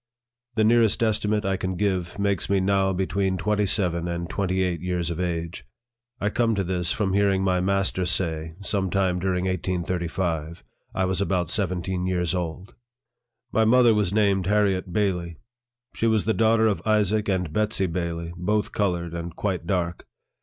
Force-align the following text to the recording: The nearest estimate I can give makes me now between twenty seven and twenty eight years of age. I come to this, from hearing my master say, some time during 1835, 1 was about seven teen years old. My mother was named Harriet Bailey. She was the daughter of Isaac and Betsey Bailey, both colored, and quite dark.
The 0.55 0.63
nearest 0.63 1.03
estimate 1.03 1.45
I 1.45 1.57
can 1.57 1.75
give 1.75 2.17
makes 2.17 2.49
me 2.49 2.59
now 2.59 2.91
between 2.91 3.37
twenty 3.37 3.67
seven 3.67 4.07
and 4.07 4.27
twenty 4.27 4.63
eight 4.63 4.81
years 4.81 5.11
of 5.11 5.19
age. 5.19 5.63
I 6.19 6.31
come 6.31 6.55
to 6.55 6.63
this, 6.63 6.91
from 6.91 7.13
hearing 7.13 7.43
my 7.43 7.59
master 7.61 8.07
say, 8.07 8.55
some 8.61 8.89
time 8.89 9.19
during 9.19 9.45
1835, 9.45 10.63
1 10.93 11.07
was 11.07 11.21
about 11.21 11.51
seven 11.51 11.83
teen 11.83 12.07
years 12.07 12.33
old. 12.33 12.73
My 13.51 13.63
mother 13.63 13.93
was 13.93 14.11
named 14.11 14.47
Harriet 14.47 14.91
Bailey. 14.91 15.37
She 15.93 16.07
was 16.07 16.25
the 16.25 16.33
daughter 16.33 16.65
of 16.65 16.81
Isaac 16.83 17.29
and 17.29 17.53
Betsey 17.53 17.85
Bailey, 17.85 18.33
both 18.35 18.71
colored, 18.71 19.13
and 19.13 19.35
quite 19.35 19.67
dark. 19.67 20.07